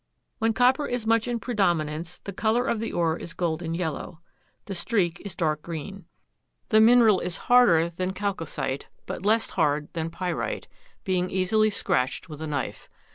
[0.39, 4.19] When copper is much in predominance the color of the ore is golden yellow.
[4.65, 6.05] The streak is dark green.
[6.69, 10.67] The mineral is harder than chalcocite, but less hard than pyrite,
[11.03, 12.89] being easily scratched with a knife.